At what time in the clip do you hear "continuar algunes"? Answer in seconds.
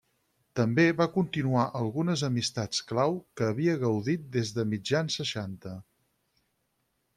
1.17-2.23